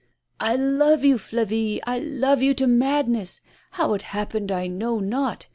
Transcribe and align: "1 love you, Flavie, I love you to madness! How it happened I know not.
"1 0.39 0.79
love 0.79 1.05
you, 1.05 1.19
Flavie, 1.19 1.79
I 1.85 1.99
love 1.99 2.41
you 2.41 2.55
to 2.55 2.65
madness! 2.65 3.39
How 3.73 3.93
it 3.93 4.01
happened 4.01 4.51
I 4.51 4.65
know 4.65 4.97
not. 4.97 5.45